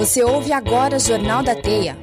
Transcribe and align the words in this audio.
Você 0.00 0.24
ouve 0.24 0.50
agora 0.50 0.96
o 0.96 0.98
Jornal 0.98 1.42
da 1.42 1.54
Teia. 1.54 1.94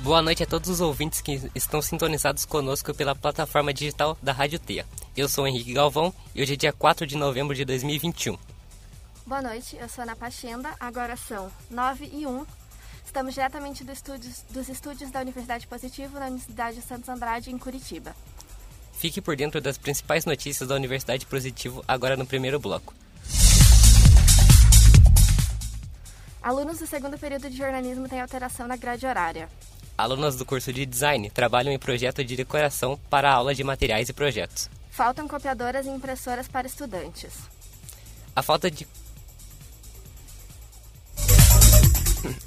Boa 0.00 0.20
noite 0.20 0.42
a 0.42 0.46
todos 0.46 0.68
os 0.68 0.80
ouvintes 0.80 1.20
que 1.20 1.40
estão 1.54 1.80
sintonizados 1.80 2.44
conosco 2.44 2.92
pela 2.92 3.14
plataforma 3.14 3.72
digital 3.72 4.18
da 4.20 4.32
Rádio 4.32 4.58
Teia. 4.58 4.84
Eu 5.16 5.28
sou 5.28 5.46
Henrique 5.46 5.72
Galvão 5.72 6.12
e 6.34 6.42
hoje 6.42 6.54
é 6.54 6.56
dia 6.56 6.72
4 6.72 7.06
de 7.06 7.16
novembro 7.16 7.54
de 7.54 7.64
2021. 7.64 8.36
Boa 9.24 9.40
noite, 9.40 9.76
eu 9.80 9.88
sou 9.88 10.02
Ana 10.02 10.16
Pachenda, 10.16 10.74
agora 10.80 11.16
são 11.16 11.48
9 11.70 12.10
e 12.12 12.26
1. 12.26 12.44
Estamos 13.04 13.34
diretamente 13.34 13.84
do 13.84 13.92
estúdios, 13.92 14.44
dos 14.50 14.68
estúdios 14.68 15.12
da 15.12 15.20
Universidade 15.20 15.64
Positivo, 15.68 16.18
na 16.18 16.26
Universidade 16.26 16.82
Santos 16.82 17.08
Andrade, 17.08 17.52
em 17.52 17.56
Curitiba. 17.56 18.12
Fique 18.96 19.20
por 19.20 19.36
dentro 19.36 19.60
das 19.60 19.76
principais 19.76 20.24
notícias 20.24 20.68
da 20.68 20.74
Universidade 20.74 21.26
Positivo 21.26 21.84
agora 21.86 22.16
no 22.16 22.26
primeiro 22.26 22.58
bloco. 22.58 22.94
Alunos 26.42 26.78
do 26.78 26.86
segundo 26.86 27.18
período 27.18 27.50
de 27.50 27.56
jornalismo 27.56 28.08
têm 28.08 28.20
alteração 28.20 28.66
na 28.66 28.76
grade 28.76 29.04
horária. 29.04 29.48
Alunos 29.98 30.36
do 30.36 30.46
curso 30.46 30.72
de 30.72 30.86
design 30.86 31.28
trabalham 31.28 31.72
em 31.72 31.78
projeto 31.78 32.24
de 32.24 32.36
decoração 32.36 32.98
para 33.10 33.30
a 33.30 33.34
aula 33.34 33.54
de 33.54 33.64
materiais 33.64 34.08
e 34.08 34.12
projetos. 34.12 34.70
Faltam 34.90 35.28
copiadoras 35.28 35.84
e 35.86 35.90
impressoras 35.90 36.48
para 36.48 36.66
estudantes. 36.66 37.34
A 38.34 38.42
falta 38.42 38.70
de 38.70 38.86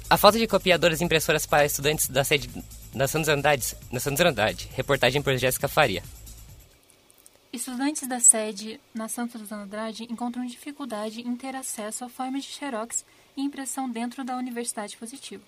A 0.08 0.16
falta 0.16 0.38
de 0.38 0.46
copiadoras 0.46 1.00
e 1.00 1.04
impressoras 1.04 1.46
para 1.46 1.64
estudantes 1.64 2.08
da 2.08 2.24
sede 2.24 2.50
da 2.92 3.06
Santos 3.06 3.28
Andrade, 3.28 3.76
na 3.92 4.00
Santos 4.00 4.24
Andrade. 4.24 4.68
Reportagem 4.74 5.22
por 5.22 5.36
Jéssica 5.36 5.68
Faria. 5.68 6.02
Estudantes 7.52 8.06
da 8.06 8.20
sede 8.20 8.80
na 8.94 9.08
Santos 9.08 9.50
Andrade 9.50 10.04
encontram 10.04 10.46
dificuldade 10.46 11.20
em 11.22 11.34
ter 11.34 11.56
acesso 11.56 12.04
a 12.04 12.08
formas 12.08 12.44
de 12.44 12.50
xerox 12.50 13.04
e 13.36 13.42
impressão 13.42 13.90
dentro 13.90 14.22
da 14.22 14.36
Universidade 14.36 14.96
Positivo. 14.96 15.42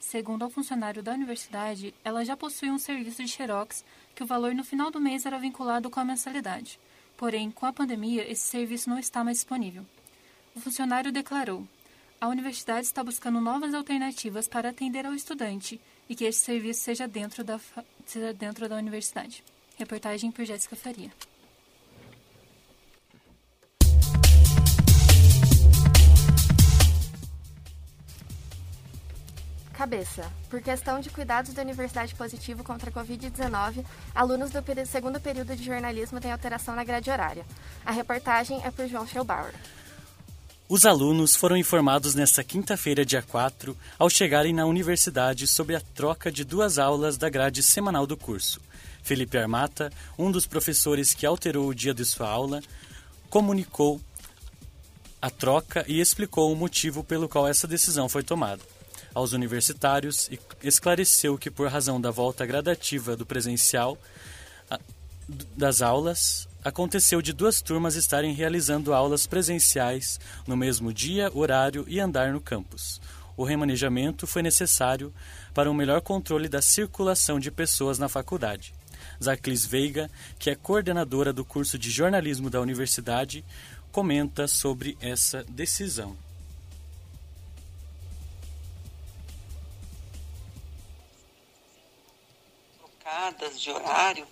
Segundo 0.00 0.44
o 0.44 0.50
funcionário 0.50 1.00
da 1.00 1.12
universidade, 1.12 1.94
ela 2.04 2.24
já 2.24 2.36
possui 2.36 2.72
um 2.72 2.78
serviço 2.78 3.22
de 3.22 3.30
xerox 3.30 3.84
que 4.16 4.22
o 4.24 4.26
valor 4.26 4.52
no 4.52 4.64
final 4.64 4.90
do 4.90 5.00
mês 5.00 5.24
era 5.24 5.38
vinculado 5.38 5.88
com 5.88 6.00
a 6.00 6.04
mensalidade. 6.04 6.80
Porém, 7.16 7.52
com 7.52 7.66
a 7.66 7.72
pandemia, 7.72 8.28
esse 8.28 8.42
serviço 8.42 8.90
não 8.90 8.98
está 8.98 9.22
mais 9.22 9.36
disponível. 9.36 9.86
O 10.56 10.60
funcionário 10.60 11.12
declarou: 11.12 11.64
a 12.20 12.26
universidade 12.26 12.84
está 12.84 13.04
buscando 13.04 13.40
novas 13.40 13.74
alternativas 13.74 14.48
para 14.48 14.70
atender 14.70 15.06
ao 15.06 15.14
estudante 15.14 15.80
e 16.08 16.16
que 16.16 16.24
esse 16.24 16.40
serviço 16.40 16.80
seja 16.80 17.06
dentro 17.06 17.44
da, 17.44 17.60
seja 18.04 18.34
dentro 18.34 18.68
da 18.68 18.76
universidade. 18.76 19.44
Reportagem 19.78 20.32
por 20.32 20.44
Jéssica 20.44 20.74
Faria. 20.74 21.12
Cabeça. 29.74 30.30
Por 30.48 30.62
questão 30.62 31.00
de 31.00 31.10
cuidados 31.10 31.52
da 31.52 31.62
Universidade 31.62 32.14
Positivo 32.14 32.62
contra 32.62 32.90
a 32.90 32.92
Covid-19, 32.92 33.84
alunos 34.14 34.50
do 34.50 34.62
segundo 34.86 35.20
período 35.20 35.56
de 35.56 35.64
jornalismo 35.64 36.20
têm 36.20 36.30
alteração 36.30 36.76
na 36.76 36.84
grade 36.84 37.10
horária. 37.10 37.44
A 37.84 37.90
reportagem 37.90 38.62
é 38.64 38.70
por 38.70 38.86
João 38.86 39.06
Schellbauer. 39.06 39.52
Os 40.68 40.86
alunos 40.86 41.34
foram 41.34 41.56
informados 41.56 42.14
nesta 42.14 42.42
quinta-feira, 42.42 43.04
dia 43.04 43.20
4, 43.20 43.76
ao 43.98 44.08
chegarem 44.08 44.54
na 44.54 44.64
universidade 44.64 45.46
sobre 45.46 45.74
a 45.74 45.80
troca 45.80 46.30
de 46.30 46.44
duas 46.44 46.78
aulas 46.78 47.18
da 47.18 47.28
grade 47.28 47.62
semanal 47.62 48.06
do 48.06 48.16
curso. 48.16 48.60
Felipe 49.02 49.36
Armata, 49.36 49.92
um 50.16 50.30
dos 50.30 50.46
professores 50.46 51.12
que 51.12 51.26
alterou 51.26 51.68
o 51.68 51.74
dia 51.74 51.92
de 51.92 52.04
sua 52.04 52.28
aula, 52.28 52.62
comunicou 53.28 54.00
a 55.20 55.28
troca 55.28 55.84
e 55.88 56.00
explicou 56.00 56.52
o 56.52 56.56
motivo 56.56 57.02
pelo 57.02 57.28
qual 57.28 57.46
essa 57.46 57.66
decisão 57.66 58.08
foi 58.08 58.22
tomada 58.22 58.73
aos 59.14 59.32
universitários 59.32 60.28
e 60.30 60.38
esclareceu 60.62 61.38
que, 61.38 61.50
por 61.50 61.68
razão 61.68 62.00
da 62.00 62.10
volta 62.10 62.44
gradativa 62.44 63.16
do 63.16 63.24
presencial 63.24 63.96
das 65.56 65.80
aulas, 65.80 66.48
aconteceu 66.62 67.22
de 67.22 67.32
duas 67.32 67.62
turmas 67.62 67.94
estarem 67.94 68.34
realizando 68.34 68.92
aulas 68.92 69.26
presenciais 69.26 70.18
no 70.46 70.56
mesmo 70.56 70.92
dia, 70.92 71.30
horário 71.34 71.84
e 71.88 72.00
andar 72.00 72.32
no 72.32 72.40
campus. 72.40 73.00
O 73.36 73.44
remanejamento 73.44 74.26
foi 74.26 74.42
necessário 74.42 75.12
para 75.52 75.70
um 75.70 75.74
melhor 75.74 76.00
controle 76.00 76.48
da 76.48 76.62
circulação 76.62 77.40
de 77.40 77.50
pessoas 77.50 77.98
na 77.98 78.08
faculdade. 78.08 78.74
Zaclis 79.22 79.64
Veiga, 79.64 80.10
que 80.38 80.50
é 80.50 80.54
coordenadora 80.54 81.32
do 81.32 81.44
curso 81.44 81.78
de 81.78 81.90
jornalismo 81.90 82.48
da 82.48 82.60
universidade, 82.60 83.44
comenta 83.90 84.46
sobre 84.46 84.96
essa 85.00 85.44
decisão. 85.44 86.16
De 93.52 93.70
horário. 93.70 94.26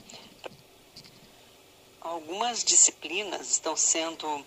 Algumas 2.00 2.64
disciplinas 2.64 3.50
estão 3.50 3.76
sendo 3.76 4.44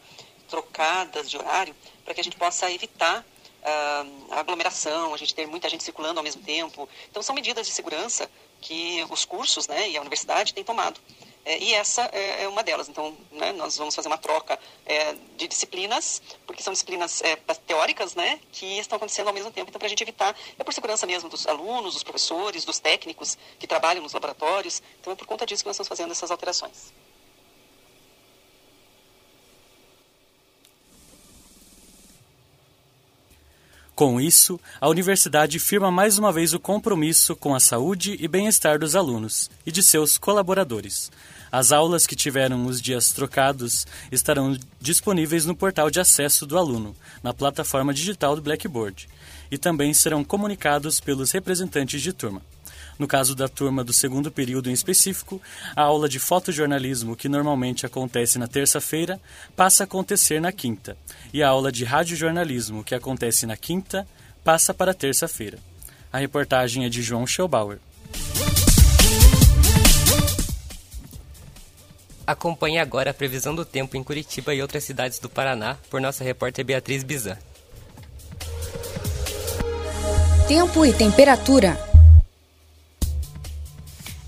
trocadas 0.49 1.29
de 1.29 1.37
horário 1.37 1.75
para 2.03 2.13
que 2.13 2.21
a 2.21 2.23
gente 2.23 2.37
possa 2.37 2.69
evitar 2.71 3.21
uh, 3.21 4.33
a 4.33 4.39
aglomeração, 4.39 5.13
a 5.13 5.17
gente 5.17 5.33
ter 5.33 5.47
muita 5.47 5.69
gente 5.69 5.83
circulando 5.83 6.19
ao 6.19 6.23
mesmo 6.23 6.41
tempo. 6.41 6.89
Então, 7.09 7.23
são 7.23 7.33
medidas 7.33 7.65
de 7.65 7.73
segurança 7.73 8.29
que 8.61 9.05
os 9.09 9.25
cursos 9.25 9.67
né, 9.67 9.89
e 9.89 9.97
a 9.97 10.01
universidade 10.01 10.53
têm 10.53 10.63
tomado. 10.63 10.99
É, 11.45 11.59
e 11.59 11.73
essa 11.75 12.09
é, 12.11 12.43
é 12.43 12.47
uma 12.47 12.63
delas. 12.63 12.89
Então, 12.89 13.15
né, 13.31 13.51
nós 13.51 13.77
vamos 13.77 13.93
fazer 13.93 14.07
uma 14.07 14.17
troca 14.17 14.59
é, 14.83 15.13
de 15.37 15.47
disciplinas, 15.47 16.21
porque 16.47 16.63
são 16.63 16.73
disciplinas 16.73 17.21
é, 17.21 17.35
teóricas, 17.67 18.15
né, 18.15 18.39
que 18.51 18.79
estão 18.79 18.97
acontecendo 18.97 19.27
ao 19.27 19.33
mesmo 19.33 19.51
tempo. 19.51 19.69
Então, 19.69 19.77
para 19.77 19.85
a 19.85 19.89
gente 19.89 20.01
evitar, 20.01 20.35
é 20.57 20.63
por 20.63 20.73
segurança 20.73 21.05
mesmo 21.05 21.29
dos 21.29 21.45
alunos, 21.45 21.93
dos 21.93 22.03
professores, 22.03 22.65
dos 22.65 22.79
técnicos 22.79 23.37
que 23.59 23.67
trabalham 23.67 24.01
nos 24.01 24.13
laboratórios. 24.13 24.81
Então, 24.99 25.13
é 25.13 25.15
por 25.15 25.27
conta 25.27 25.45
disso 25.45 25.63
que 25.63 25.67
nós 25.67 25.75
estamos 25.75 25.87
fazendo 25.87 26.11
essas 26.11 26.31
alterações. 26.31 26.91
Com 33.95 34.19
isso, 34.19 34.59
a 34.81 34.89
universidade 34.89 35.57
firma 35.57 35.89
mais 35.89 36.17
uma 36.17 36.29
vez 36.29 36.53
o 36.53 36.59
compromisso 36.59 37.33
com 37.33 37.55
a 37.55 37.61
saúde 37.61 38.17
e 38.19 38.27
bem-estar 38.27 38.77
dos 38.77 38.93
alunos 38.93 39.49
e 39.65 39.71
de 39.71 39.81
seus 39.81 40.17
colaboradores. 40.17 41.09
As 41.49 41.71
aulas 41.71 42.05
que 42.05 42.13
tiveram 42.13 42.65
os 42.65 42.81
dias 42.81 43.13
trocados 43.13 43.87
estarão 44.11 44.57
disponíveis 44.81 45.45
no 45.45 45.55
portal 45.55 45.89
de 45.89 46.01
acesso 46.01 46.45
do 46.45 46.57
aluno, 46.57 46.93
na 47.23 47.33
plataforma 47.33 47.93
digital 47.93 48.35
do 48.35 48.41
Blackboard, 48.41 49.07
e 49.49 49.57
também 49.57 49.93
serão 49.93 50.25
comunicados 50.25 50.99
pelos 50.99 51.31
representantes 51.31 52.01
de 52.01 52.11
turma. 52.11 52.41
No 52.97 53.07
caso 53.07 53.35
da 53.35 53.47
turma 53.47 53.83
do 53.83 53.91
segundo 53.91 54.31
período 54.31 54.69
em 54.69 54.73
específico, 54.73 55.41
a 55.75 55.81
aula 55.81 56.07
de 56.07 56.17
fotojornalismo, 56.17 57.15
que 57.15 57.27
normalmente 57.27 57.85
acontece 57.85 58.39
na 58.39 58.47
terça-feira, 58.47 59.19
passa 59.55 59.83
a 59.83 59.85
acontecer 59.85 60.39
na 60.39 60.51
quinta, 60.51 60.97
e 61.33 61.43
a 61.43 61.49
aula 61.49 61.71
de 61.71 61.83
radiojornalismo, 61.83 62.83
que 62.83 62.95
acontece 62.95 63.45
na 63.45 63.57
quinta, 63.57 64.07
passa 64.43 64.73
para 64.73 64.93
terça-feira. 64.93 65.59
A 66.11 66.17
reportagem 66.17 66.85
é 66.85 66.89
de 66.89 67.01
João 67.01 67.27
Schellbauer. 67.27 67.79
Acompanhe 72.25 72.79
agora 72.79 73.11
a 73.11 73.13
previsão 73.13 73.53
do 73.53 73.63
tempo 73.63 73.95
em 73.97 74.03
Curitiba 74.03 74.53
e 74.53 74.61
outras 74.61 74.83
cidades 74.83 75.19
do 75.19 75.29
Paraná 75.29 75.77
por 75.89 76.01
nossa 76.01 76.23
repórter 76.23 76.65
Beatriz 76.65 77.03
Bizan. 77.03 77.37
Tempo 80.47 80.85
e 80.85 80.93
temperatura. 80.93 81.94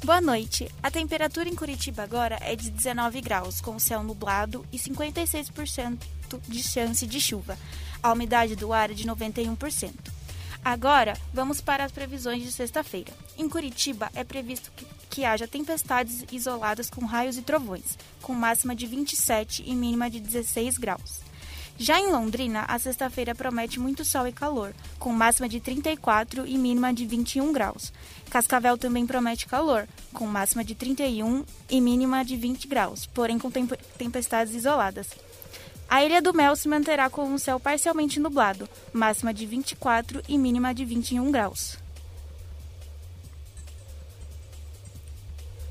Boa 0.07 0.21
noite. 0.21 0.71
A 0.81 0.89
temperatura 0.89 1.49
em 1.49 1.53
Curitiba 1.53 2.01
agora 2.01 2.37
é 2.39 2.55
de 2.55 2.71
19 2.71 3.19
graus, 3.19 3.59
com 3.59 3.77
céu 3.77 4.01
nublado 4.01 4.65
e 4.71 4.77
56% 4.77 5.97
de 6.47 6.63
chance 6.63 7.05
de 7.05 7.19
chuva. 7.19 7.57
A 8.01 8.13
umidade 8.13 8.55
do 8.55 8.71
ar 8.71 8.89
é 8.89 8.93
de 8.93 9.05
91%. 9.05 9.91
Agora, 10.63 11.13
vamos 11.33 11.59
para 11.59 11.83
as 11.83 11.91
previsões 11.91 12.41
de 12.41 12.53
sexta-feira. 12.53 13.11
Em 13.37 13.49
Curitiba, 13.49 14.09
é 14.15 14.23
previsto 14.23 14.71
que, 14.77 14.85
que, 15.09 15.25
haja 15.25 15.45
tempestades 15.45 16.23
isoladas 16.31 16.89
com 16.89 17.05
raios 17.05 17.37
e 17.37 17.41
trovões, 17.41 17.97
com 18.21 18.33
máxima 18.33 18.73
de 18.73 18.87
27 18.87 19.65
e 19.67 19.75
mínima 19.75 20.09
de 20.09 20.21
16 20.21 20.77
graus. 20.77 21.19
Já 21.79 21.99
em 21.99 22.11
Londrina, 22.11 22.65
a 22.67 22.79
sexta-feira 22.79 23.35
promete 23.35 23.79
muito 23.79 24.03
sol 24.03 24.27
e 24.27 24.31
calor, 24.31 24.73
com 24.97 25.13
máxima 25.13 25.47
de 25.47 25.59
34 25.59 26.47
e 26.47 26.57
mínima 26.57 26.91
de 26.91 27.05
21 27.05 27.53
graus. 27.53 27.93
Cascavel 28.31 28.79
também 28.79 29.05
promete 29.05 29.45
calor, 29.45 29.87
com 30.11 30.25
máxima 30.25 30.63
de 30.63 30.73
31 30.73 31.45
e 31.69 31.79
mínima 31.79 32.25
de 32.25 32.35
20 32.35 32.67
graus, 32.67 33.05
porém 33.05 33.37
com 33.37 33.51
tempestades 33.95 34.55
isoladas. 34.55 35.07
A 35.87 36.03
Ilha 36.03 36.19
do 36.19 36.33
Mel 36.33 36.55
se 36.55 36.67
manterá 36.67 37.11
com 37.11 37.23
um 37.25 37.37
céu 37.37 37.59
parcialmente 37.59 38.19
nublado, 38.19 38.67
máxima 38.91 39.31
de 39.31 39.45
24 39.45 40.23
e 40.27 40.35
mínima 40.35 40.73
de 40.73 40.83
21 40.83 41.31
graus. 41.31 41.77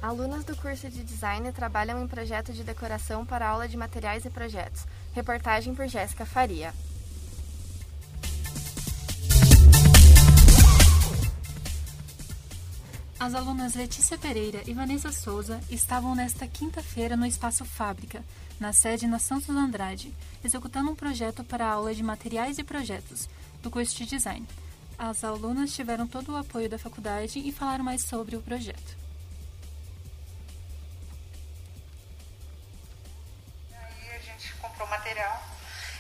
Alunas 0.01 0.45
do 0.45 0.55
curso 0.57 0.89
de 0.89 1.03
design 1.03 1.51
trabalham 1.51 2.01
em 2.01 2.07
projeto 2.07 2.53
de 2.53 2.63
decoração 2.63 3.27
para 3.27 3.49
aula 3.49 3.67
de 3.67 3.77
materiais 3.77 4.25
e 4.25 4.31
projetos. 4.31 4.87
Reportagem 5.17 5.75
por 5.75 5.89
Jéssica 5.89 6.27
Faria. 6.27 6.75
As 13.19 13.35
alunas 13.35 13.75
Letícia 13.75 14.19
Pereira 14.19 14.61
e 14.67 14.75
Vanessa 14.75 15.11
Souza 15.11 15.59
estavam 15.71 16.15
nesta 16.15 16.47
quinta-feira 16.47 17.17
no 17.17 17.25
Espaço 17.25 17.65
Fábrica, 17.65 18.23
na 18.61 18.75
sede 18.75 19.07
na 19.07 19.19
Santos 19.19 19.49
Andrade, 19.49 20.15
executando 20.45 20.91
um 20.91 20.95
projeto 20.95 21.43
para 21.43 21.65
a 21.65 21.73
aula 21.73 21.95
de 21.95 22.03
materiais 22.03 22.59
e 22.59 22.63
projetos 22.63 23.27
do 23.63 23.71
curso 23.71 23.97
de 23.97 24.05
design. 24.05 24.47
As 24.99 25.25
alunas 25.25 25.75
tiveram 25.75 26.07
todo 26.07 26.33
o 26.33 26.37
apoio 26.37 26.69
da 26.69 26.79
faculdade 26.79 27.39
e 27.39 27.51
falaram 27.51 27.83
mais 27.83 28.03
sobre 28.03 28.37
o 28.37 28.43
projeto. 28.43 29.06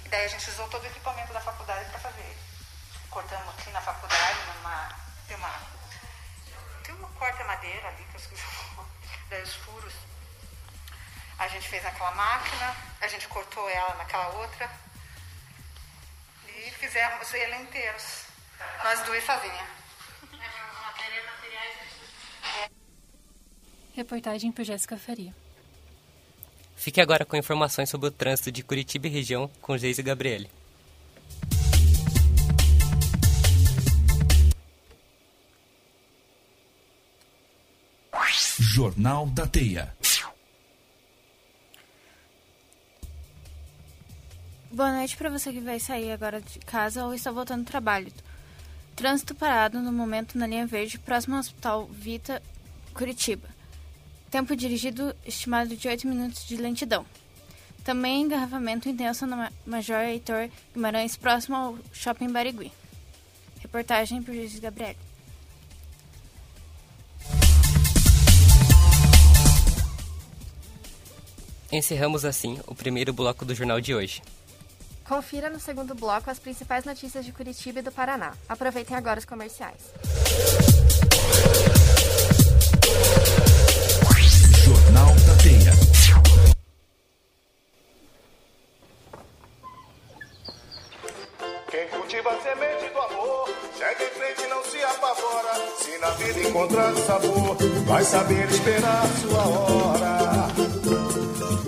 E 0.07 0.09
daí 0.09 0.25
a 0.25 0.29
gente 0.29 0.49
usou 0.51 0.69
todo 0.69 0.85
o 0.85 0.87
equipamento 0.87 1.33
da 1.33 1.41
faculdade 1.41 1.91
para 1.91 1.99
fazer. 1.99 2.39
Cortamos 3.11 3.49
aqui 3.59 3.71
na 3.71 3.81
faculdade, 3.81 4.39
numa, 4.55 4.97
tem 5.27 5.37
uma 5.37 5.61
tem 6.85 6.95
uma 6.95 7.09
corta-madeira 7.09 7.89
ali 7.89 8.05
que 8.05 8.15
eu 8.15 8.21
esqueci 8.21 8.45
daí 9.29 9.43
os 9.43 9.55
furos. 9.57 9.93
A 11.41 11.49
gente 11.49 11.69
fez 11.69 11.83
naquela 11.83 12.13
máquina, 12.13 12.77
a 13.01 13.09
gente 13.09 13.27
cortou 13.27 13.69
ela 13.69 13.97
naquela 13.97 14.29
outra 14.29 14.71
e 16.47 16.71
fizemos 16.71 17.35
ele 17.35 17.57
inteiros. 17.57 18.27
Nós 18.85 19.01
duas 19.03 19.25
sozinhas. 19.25 19.69
Reportagem 23.93 24.53
por 24.53 24.65
Jéssica 24.65 24.97
Faria. 24.97 25.35
Fique 26.77 27.01
agora 27.01 27.25
com 27.25 27.37
informações 27.37 27.89
sobre 27.89 28.09
o 28.09 28.11
trânsito 28.11 28.53
de 28.53 28.63
Curitiba 28.63 29.09
e 29.09 29.11
região 29.11 29.51
com 29.61 29.77
Geise 29.77 30.03
Gabriele. 30.03 30.49
Jornal 38.59 39.27
da 39.27 39.47
Teia. 39.47 39.97
Boa 44.71 44.93
noite 44.93 45.17
para 45.17 45.31
você 45.31 45.51
que 45.51 45.61
vai 45.61 45.81
sair 45.81 46.13
agora 46.13 46.43
de 46.43 46.59
casa 46.59 47.07
ou 47.07 47.15
está 47.15 47.31
voltando 47.31 47.65
do 47.65 47.67
trabalho. 47.67 48.13
Trânsito 48.95 49.35
parado 49.35 49.81
no 49.81 49.91
momento 49.91 50.37
na 50.37 50.47
linha 50.47 50.67
verde, 50.67 50.99
próximo 50.99 51.35
ao 51.35 51.41
Hospital 51.41 51.87
Vita, 51.87 52.43
Curitiba. 52.93 53.56
Tempo 54.37 54.55
dirigido 54.55 55.17
estimado 55.25 55.75
de 55.75 55.89
8 55.89 56.07
minutos 56.07 56.47
de 56.47 56.59
lentidão. 56.59 57.07
Também 57.83 58.21
engarrafamento 58.21 58.87
intenso 58.87 59.27
na 59.27 59.51
Major 59.65 60.01
Heitor 60.01 60.51
Guimarães, 60.75 61.17
próximo 61.17 61.57
ao 61.57 61.79
Shopping 61.91 62.31
Barigui. 62.31 62.71
Reportagem 63.61 64.23
por 64.23 64.35
Luiz 64.35 64.59
Gabriel. 64.59 64.95
Encerramos 71.73 72.27
assim 72.27 72.61
o 72.67 72.75
primeiro 72.75 73.15
bloco 73.15 73.43
do 73.43 73.55
jornal 73.55 73.81
de 73.81 73.95
hoje. 73.95 74.23
Confira 75.03 75.49
no 75.49 75.59
segundo 75.59 75.95
bloco 75.95 76.29
as 76.31 76.39
principais 76.39 76.85
notícias 76.85 77.25
de 77.25 77.33
Curitiba 77.33 77.79
e 77.79 77.83
do 77.83 77.91
Paraná. 77.91 78.35
Aproveitem 78.47 78.99
agora 78.99 79.19
os 79.19 79.25
comerciais. 79.25 79.81
Encontrar 96.77 96.95
sabor, 96.97 97.57
vai 97.87 98.05
saber 98.05 98.47
esperar 98.51 99.07
sua 99.21 99.47
hora. 99.49 100.49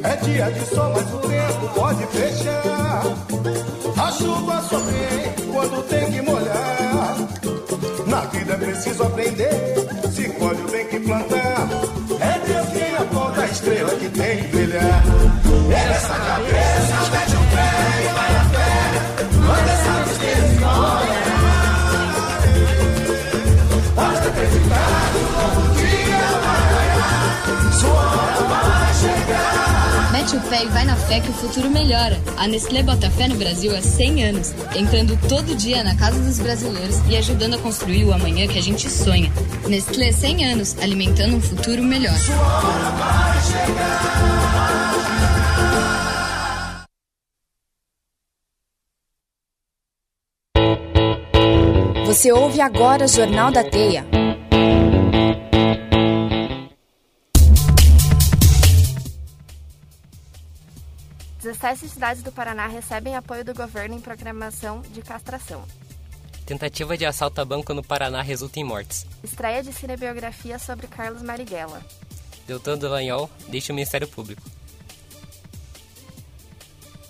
É 0.03 0.17
dia 0.17 0.51
de 0.51 0.67
sol, 0.67 0.93
mas 0.95 1.15
o 1.15 1.19
tempo 1.19 1.69
pode 1.75 2.07
fechar. 2.07 3.03
A 3.97 4.13
chuva 4.13 4.63
só 4.69 4.79
vem 4.79 5.53
quando 5.53 5.83
tem 5.89 6.13
que 6.13 6.23
molhar. 6.23 7.17
Na 8.07 8.21
vida 8.21 8.53
é 8.53 8.57
preciso 8.57 9.03
aprender, 9.03 9.75
se 10.13 10.29
colhe 10.31 10.63
o 10.63 10.71
bem 10.71 10.87
que 10.87 11.01
plantar. 11.01 11.69
É 12.21 12.47
Deus 12.47 12.69
quem 12.69 12.97
aponta 12.97 13.41
a 13.41 13.47
estrela 13.47 13.91
que 13.97 14.09
tem 14.11 14.43
que 14.43 14.49
brilhar. 14.49 15.05
É 15.71 15.89
nessa 15.89 16.15
cabeça, 16.15 16.58
chegar. 28.99 30.13
Mete 30.13 30.37
o 30.37 30.41
pé 30.41 30.65
e 30.65 30.69
vai 30.69 30.85
na 30.85 30.97
fé 30.97 31.21
que 31.21 31.31
o 31.31 31.35
futuro 31.35 31.71
melhora. 31.71 32.19
A 32.37 32.47
Nestlé 32.47 32.83
bota 32.83 33.11
fé 33.11 33.29
no 33.29 33.37
Brasil 33.37 33.77
há 33.77 33.81
100 33.81 34.25
anos, 34.25 34.55
entrando 34.75 35.19
todo 35.29 35.55
dia 35.55 35.85
na 35.85 35.95
casa 35.95 36.19
dos 36.19 36.39
brasileiros 36.39 36.97
e 37.09 37.17
ajudando 37.17 37.55
a 37.55 37.59
construir 37.59 38.05
o 38.05 38.13
amanhã 38.13 38.49
que 38.49 38.59
a 38.59 38.63
gente 38.63 38.91
sonha. 38.91 39.31
Nestlé 39.69 40.13
100 40.13 40.53
anos, 40.53 40.77
alimentando 40.81 41.37
um 41.37 41.41
futuro 41.41 41.83
melhor. 41.83 42.15
Você 52.07 52.33
ouve 52.33 52.61
agora 52.61 53.05
o 53.05 53.09
Jornal 53.09 53.51
da 53.51 53.63
Teia. 53.63 54.05
Dezessete 61.61 61.93
cidades 61.93 62.23
do 62.23 62.31
Paraná 62.31 62.69
recebem 62.69 63.17
apoio 63.17 63.45
do 63.45 63.53
governo 63.53 63.97
em 63.97 64.01
programação 64.01 64.81
de 64.81 65.03
castração. 65.03 65.65
Tentativa 66.47 66.97
de 66.97 67.05
assalto 67.05 67.41
a 67.41 67.45
banco 67.45 67.75
no 67.75 67.83
Paraná 67.83 68.23
resulta 68.23 68.61
em 68.61 68.65
mortes. 68.65 69.05
Estreia 69.25 69.61
de 69.61 69.73
cinebiografia 69.73 70.57
sobre 70.57 70.87
Carlos 70.87 71.21
Marighella. 71.21 71.85
Deltan 72.47 72.79
Dallagnol 72.79 73.29
deixa 73.49 73.73
o 73.73 73.75
Ministério 73.75 74.07
Público. 74.07 74.41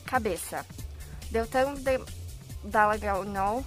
Cabeça. 0.07 0.65
Deltan 1.31 1.75
de 1.75 2.01
Dallagnol 2.65 3.63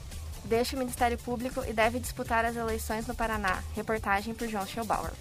deixa 0.45 0.75
o 0.75 0.79
Ministério 0.79 1.17
Público 1.19 1.63
e 1.63 1.73
deve 1.73 1.99
disputar 1.99 2.43
as 2.43 2.55
eleições 2.55 3.05
no 3.05 3.13
Paraná. 3.13 3.63
Reportagem 3.75 4.33
por 4.33 4.47
João 4.47 4.65
Schellbauer. 4.65 5.11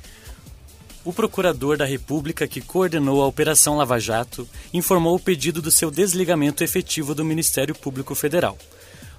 O 1.03 1.15
procurador 1.15 1.79
da 1.79 1.87
República 1.87 2.47
que 2.47 2.61
coordenou 2.61 3.23
a 3.23 3.27
Operação 3.27 3.79
Lava 3.79 3.99
Jato 3.99 4.47
informou 4.73 5.17
o 5.17 5.21
pedido 5.21 5.63
do 5.63 5.71
seu 5.71 5.91
desligamento 5.91 6.63
efetivo 6.63 7.15
do 7.15 7.25
Ministério 7.25 7.75
Público 7.75 8.15
Federal. 8.15 8.59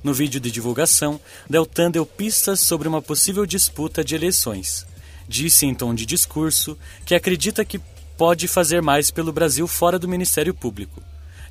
No 0.04 0.14
vídeo 0.14 0.40
de 0.40 0.52
divulgação, 0.52 1.20
Deltan 1.50 1.90
deu 1.90 2.06
pistas 2.06 2.60
sobre 2.60 2.88
uma 2.88 3.02
possível 3.02 3.48
disputa 3.48 4.04
de 4.04 4.14
eleições. 4.14 4.86
Disse 5.28 5.66
em 5.66 5.74
tom 5.74 5.96
de 5.96 6.06
discurso 6.06 6.78
que 7.04 7.16
acredita 7.16 7.66
que 7.66 7.82
pode 8.16 8.48
fazer 8.48 8.82
mais 8.82 9.10
pelo 9.10 9.34
Brasil 9.34 9.68
fora 9.68 9.98
do 9.98 10.08
Ministério 10.08 10.54
Público. 10.54 11.02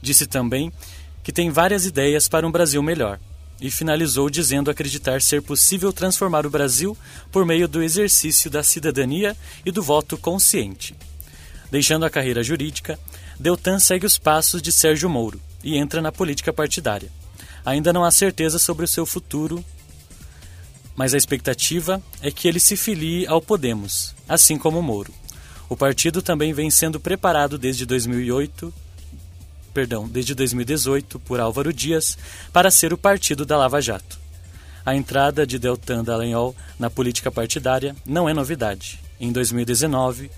Disse 0.01 0.27
também 0.27 0.73
que 1.25 1.33
tem 1.33 1.51
várias 1.51 1.87
ideias 1.87 2.29
para 2.29 2.47
um 2.47 2.53
Brasil 2.53 2.81
melhor 2.83 3.19
e 3.61 3.71
finalizou 3.71 4.31
dizendo 4.31 4.71
acreditar 4.71 5.21
ser 5.21 5.43
possível 5.43 5.93
transformar 5.93 6.47
o 6.47 6.51
Brasil 6.51 6.97
por 7.31 7.45
meio 7.45 7.69
do 7.69 7.83
exercício 7.83 8.51
da 8.51 8.63
cidadania 8.63 9.37
e 9.65 9.71
do 9.71 9.83
voto 9.83 10.17
consciente. 10.17 10.95
Deixando 11.71 12.05
a 12.05 12.11
carreira 12.11 12.43
jurídica, 12.43 12.99
Deltan 13.39 13.79
segue 13.79 14.07
os 14.07 14.19
passos 14.19 14.61
de 14.61 14.73
Sérgio 14.73 15.09
Moro 15.09 15.41
e 15.63 15.77
entra 15.77 16.01
na 16.01 16.11
política 16.11 16.53
partidária. 16.53 17.11
Ainda 17.65 17.93
não 17.93 18.05
há 18.05 18.11
certeza 18.11 18.59
sobre 18.59 18.85
o 18.85 18.89
seu 18.89 19.05
futuro, 19.05 19.65
mas 20.97 21.15
a 21.15 21.17
expectativa 21.17 22.03
é 22.21 22.31
que 22.31 22.49
ele 22.49 22.59
se 22.59 22.77
filie 22.77 23.27
ao 23.27 23.41
Podemos, 23.41 24.15
assim 24.29 24.59
como 24.59 24.83
Moro. 24.83 25.13
O 25.69 25.77
partido 25.77 26.21
também 26.21 26.53
vem 26.53 26.71
sendo 26.71 26.99
preparado 26.99 27.57
desde 27.57 27.87
2008 27.87 28.75
perdão, 29.73 30.09
desde 30.09 30.35
2018 30.35 31.19
por 31.21 31.41
Álvaro 31.41 31.73
Dias 31.73 32.19
para 32.53 32.71
ser 32.71 32.93
o 32.93 32.99
partido 32.99 33.45
da 33.45 33.57
Lava 33.57 33.81
Jato. 33.81 34.19
A 34.85 34.95
entrada 34.95 35.47
de 35.47 35.59
Deltan 35.59 36.03
Dallagnol 36.03 36.57
na 36.79 36.89
política 36.89 37.31
partidária 37.31 37.95
não 38.05 38.29
é 38.29 38.35
novidade. 38.35 38.99
Em 39.21 39.31
2019, 39.31 40.31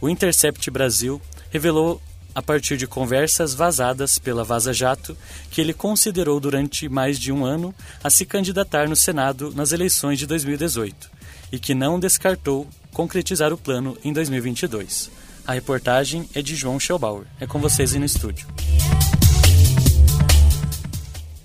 o 0.00 0.08
Intercept 0.08 0.70
Brasil 0.70 1.20
revelou, 1.50 2.00
a 2.34 2.40
partir 2.40 2.76
de 2.76 2.86
conversas 2.86 3.54
vazadas 3.54 4.18
pela 4.18 4.44
Vaza 4.44 4.72
Jato, 4.72 5.16
que 5.50 5.60
ele 5.60 5.74
considerou 5.74 6.40
durante 6.40 6.88
mais 6.88 7.18
de 7.18 7.30
um 7.30 7.44
ano 7.44 7.74
a 8.02 8.08
se 8.08 8.24
candidatar 8.24 8.88
no 8.88 8.96
Senado 8.96 9.52
nas 9.54 9.72
eleições 9.72 10.18
de 10.18 10.26
2018 10.26 11.10
e 11.52 11.58
que 11.58 11.74
não 11.74 12.00
descartou 12.00 12.66
concretizar 12.92 13.52
o 13.52 13.58
plano 13.58 13.96
em 14.02 14.12
2022. 14.12 15.10
A 15.50 15.52
reportagem 15.52 16.30
é 16.32 16.40
de 16.40 16.54
João 16.54 16.78
Schelbauer. 16.78 17.26
É 17.40 17.44
com 17.44 17.58
vocês 17.58 17.92
aí 17.92 17.98
no 17.98 18.04
estúdio. 18.06 18.46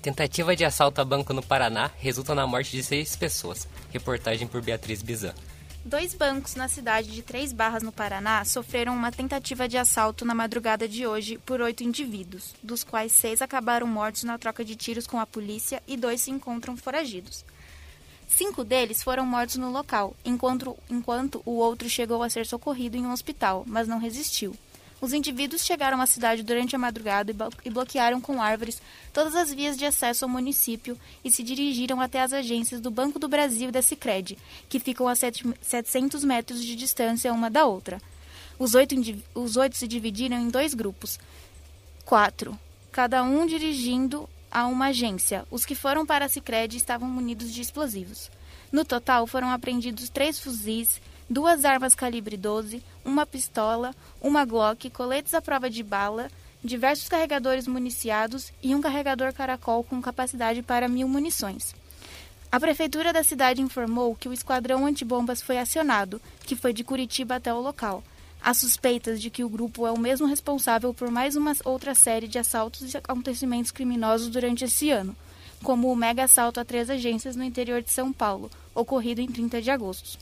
Tentativa 0.00 0.54
de 0.54 0.64
assalto 0.64 1.00
a 1.00 1.04
banco 1.04 1.32
no 1.32 1.42
Paraná 1.42 1.90
resulta 1.98 2.32
na 2.32 2.46
morte 2.46 2.70
de 2.70 2.84
seis 2.84 3.16
pessoas. 3.16 3.66
Reportagem 3.90 4.46
por 4.46 4.62
Beatriz 4.62 5.02
Bizan. 5.02 5.34
Dois 5.84 6.14
bancos 6.14 6.54
na 6.54 6.68
cidade 6.68 7.10
de 7.10 7.20
Três 7.20 7.52
Barras, 7.52 7.82
no 7.82 7.90
Paraná, 7.90 8.44
sofreram 8.44 8.94
uma 8.94 9.10
tentativa 9.10 9.68
de 9.68 9.76
assalto 9.76 10.24
na 10.24 10.36
madrugada 10.36 10.86
de 10.86 11.04
hoje 11.04 11.36
por 11.38 11.60
oito 11.60 11.82
indivíduos, 11.82 12.54
dos 12.62 12.84
quais 12.84 13.10
seis 13.10 13.42
acabaram 13.42 13.88
mortos 13.88 14.22
na 14.22 14.38
troca 14.38 14.64
de 14.64 14.76
tiros 14.76 15.08
com 15.08 15.18
a 15.18 15.26
polícia 15.26 15.82
e 15.84 15.96
dois 15.96 16.20
se 16.20 16.30
encontram 16.30 16.76
foragidos. 16.76 17.44
Cinco 18.28 18.64
deles 18.64 19.02
foram 19.02 19.24
mortos 19.24 19.56
no 19.56 19.70
local, 19.70 20.14
enquanto, 20.24 20.76
enquanto 20.90 21.42
o 21.44 21.52
outro 21.52 21.88
chegou 21.88 22.22
a 22.22 22.30
ser 22.30 22.46
socorrido 22.46 22.96
em 22.96 23.06
um 23.06 23.12
hospital, 23.12 23.64
mas 23.66 23.88
não 23.88 23.98
resistiu. 23.98 24.54
Os 25.00 25.12
indivíduos 25.12 25.64
chegaram 25.64 26.00
à 26.00 26.06
cidade 26.06 26.42
durante 26.42 26.74
a 26.74 26.78
madrugada 26.78 27.34
e 27.64 27.70
bloquearam 27.70 28.20
com 28.20 28.40
árvores 28.40 28.80
todas 29.12 29.36
as 29.36 29.52
vias 29.52 29.76
de 29.76 29.84
acesso 29.84 30.24
ao 30.24 30.30
município 30.30 30.98
e 31.22 31.30
se 31.30 31.42
dirigiram 31.42 32.00
até 32.00 32.20
as 32.22 32.32
agências 32.32 32.80
do 32.80 32.90
Banco 32.90 33.18
do 33.18 33.28
Brasil 33.28 33.68
e 33.68 33.72
da 33.72 33.82
Sicredi, 33.82 34.38
que 34.68 34.80
ficam 34.80 35.06
a 35.06 35.14
700 35.14 36.24
metros 36.24 36.64
de 36.64 36.74
distância 36.74 37.32
uma 37.32 37.50
da 37.50 37.66
outra. 37.66 38.00
Os 38.58 38.74
oito, 38.74 38.94
os 39.34 39.56
oito 39.56 39.76
se 39.76 39.86
dividiram 39.86 40.38
em 40.38 40.48
dois 40.48 40.72
grupos, 40.72 41.20
quatro, 42.06 42.58
cada 42.90 43.22
um 43.22 43.46
dirigindo 43.46 44.26
a 44.50 44.66
uma 44.66 44.86
agência. 44.86 45.44
Os 45.50 45.64
que 45.64 45.74
foram 45.74 46.06
para 46.06 46.24
a 46.24 46.28
Sicredi 46.28 46.76
estavam 46.76 47.08
munidos 47.08 47.52
de 47.52 47.60
explosivos. 47.60 48.30
No 48.72 48.84
total, 48.84 49.26
foram 49.26 49.50
apreendidos 49.50 50.08
três 50.08 50.38
fuzis, 50.38 51.00
duas 51.28 51.64
armas 51.64 51.94
calibre 51.94 52.36
12, 52.36 52.82
uma 53.04 53.24
pistola, 53.26 53.94
uma 54.20 54.44
Glock, 54.44 54.90
coletes 54.90 55.34
à 55.34 55.40
prova 55.40 55.70
de 55.70 55.82
bala, 55.82 56.30
diversos 56.62 57.08
carregadores 57.08 57.66
municiados 57.66 58.52
e 58.62 58.74
um 58.74 58.80
carregador 58.80 59.32
caracol 59.32 59.84
com 59.84 60.02
capacidade 60.02 60.62
para 60.62 60.88
mil 60.88 61.08
munições. 61.08 61.74
A 62.50 62.60
prefeitura 62.60 63.12
da 63.12 63.22
cidade 63.22 63.60
informou 63.60 64.14
que 64.14 64.28
o 64.28 64.32
esquadrão 64.32 64.86
antibombas 64.86 65.42
foi 65.42 65.58
acionado, 65.58 66.20
que 66.40 66.56
foi 66.56 66.72
de 66.72 66.84
Curitiba 66.84 67.36
até 67.36 67.52
o 67.52 67.60
local. 67.60 68.02
Há 68.46 68.54
suspeitas 68.54 69.20
de 69.20 69.28
que 69.28 69.42
o 69.42 69.48
grupo 69.48 69.88
é 69.88 69.90
o 69.90 69.98
mesmo 69.98 70.24
responsável 70.24 70.94
por 70.94 71.10
mais 71.10 71.34
uma 71.34 71.52
outra 71.64 71.96
série 71.96 72.28
de 72.28 72.38
assaltos 72.38 72.94
e 72.94 72.96
acontecimentos 72.96 73.72
criminosos 73.72 74.28
durante 74.28 74.64
esse 74.64 74.88
ano, 74.88 75.16
como 75.64 75.90
o 75.90 75.96
mega 75.96 76.22
assalto 76.22 76.60
a 76.60 76.64
três 76.64 76.88
agências 76.88 77.34
no 77.34 77.42
interior 77.42 77.82
de 77.82 77.90
São 77.90 78.12
Paulo, 78.12 78.48
ocorrido 78.72 79.20
em 79.20 79.26
30 79.26 79.60
de 79.60 79.68
agosto. 79.68 80.16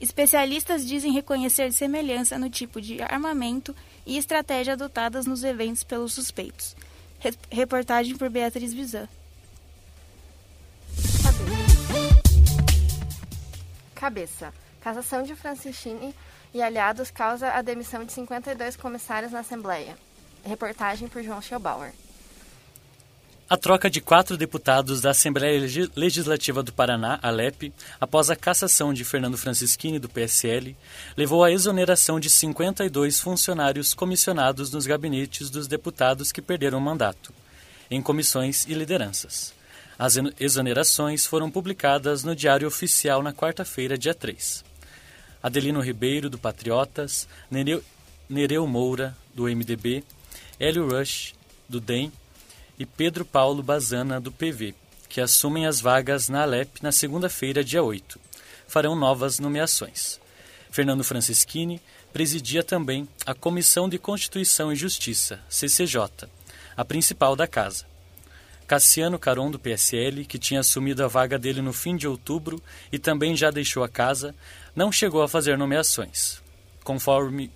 Especialistas 0.00 0.84
dizem 0.84 1.12
reconhecer 1.12 1.72
semelhança 1.72 2.36
no 2.36 2.50
tipo 2.50 2.80
de 2.80 3.00
armamento 3.00 3.76
e 4.04 4.18
estratégia 4.18 4.72
adotadas 4.72 5.24
nos 5.24 5.44
eventos 5.44 5.84
pelos 5.84 6.14
suspeitos. 6.14 6.74
Reportagem 7.48 8.16
por 8.16 8.28
Beatriz 8.28 8.74
Bizan. 8.74 9.08
Cabeça. 13.94 14.52
Cassação 14.80 15.22
de 15.22 15.36
Francischini 15.36 16.12
e 16.54 16.62
aliados 16.62 17.10
causa 17.10 17.50
a 17.50 17.60
demissão 17.60 18.04
de 18.04 18.12
52 18.12 18.76
comissários 18.76 19.32
na 19.32 19.40
Assembleia. 19.40 19.98
Reportagem 20.44 21.08
por 21.08 21.22
João 21.22 21.42
Schelbauer. 21.42 21.92
A 23.50 23.58
troca 23.58 23.90
de 23.90 24.00
quatro 24.00 24.38
deputados 24.38 25.02
da 25.02 25.10
Assembleia 25.10 25.60
Legislativa 25.94 26.62
do 26.62 26.72
Paraná, 26.72 27.18
ALEP, 27.22 27.74
após 28.00 28.30
a 28.30 28.36
cassação 28.36 28.94
de 28.94 29.04
Fernando 29.04 29.36
Francischini, 29.36 29.98
do 29.98 30.08
PSL, 30.08 30.74
levou 31.14 31.44
à 31.44 31.52
exoneração 31.52 32.18
de 32.18 32.30
52 32.30 33.20
funcionários 33.20 33.92
comissionados 33.92 34.72
nos 34.72 34.86
gabinetes 34.86 35.50
dos 35.50 35.66
deputados 35.66 36.32
que 36.32 36.40
perderam 36.40 36.78
o 36.78 36.80
mandato, 36.80 37.34
em 37.90 38.00
comissões 38.00 38.64
e 38.66 38.72
lideranças. 38.72 39.52
As 39.98 40.16
exonerações 40.40 41.26
foram 41.26 41.50
publicadas 41.50 42.24
no 42.24 42.34
Diário 42.34 42.66
Oficial 42.66 43.22
na 43.22 43.32
quarta-feira, 43.32 43.98
dia 43.98 44.14
3. 44.14 44.64
Adelino 45.44 45.78
Ribeiro, 45.80 46.30
do 46.30 46.38
Patriotas, 46.38 47.28
Nereu, 47.50 47.84
Nereu 48.30 48.66
Moura, 48.66 49.14
do 49.34 49.42
MDB, 49.42 50.02
Hélio 50.58 50.88
Rush, 50.88 51.34
do 51.68 51.82
DEM, 51.82 52.10
e 52.78 52.86
Pedro 52.86 53.26
Paulo 53.26 53.62
Bazana, 53.62 54.18
do 54.18 54.32
PV, 54.32 54.74
que 55.06 55.20
assumem 55.20 55.66
as 55.66 55.82
vagas 55.82 56.30
na 56.30 56.40
Alep 56.40 56.82
na 56.82 56.90
segunda-feira, 56.90 57.62
dia 57.62 57.82
8. 57.82 58.18
Farão 58.66 58.96
novas 58.96 59.38
nomeações. 59.38 60.18
Fernando 60.70 61.04
Francischini 61.04 61.78
presidia 62.10 62.64
também 62.64 63.06
a 63.26 63.34
Comissão 63.34 63.86
de 63.86 63.98
Constituição 63.98 64.72
e 64.72 64.76
Justiça, 64.76 65.40
CCJ, 65.46 66.26
a 66.74 66.84
principal 66.86 67.36
da 67.36 67.46
casa. 67.46 67.84
Cassiano 68.66 69.18
Caron, 69.18 69.50
do 69.50 69.58
PSL, 69.58 70.24
que 70.24 70.38
tinha 70.38 70.60
assumido 70.60 71.04
a 71.04 71.06
vaga 71.06 71.38
dele 71.38 71.60
no 71.60 71.72
fim 71.72 71.96
de 71.96 72.08
outubro 72.08 72.62
e 72.90 72.98
também 72.98 73.36
já 73.36 73.50
deixou 73.50 73.84
a 73.84 73.88
casa, 73.88 74.34
não 74.74 74.90
chegou 74.90 75.22
a 75.22 75.28
fazer 75.28 75.56
nomeações. 75.56 76.42
Conforme, 76.82 77.50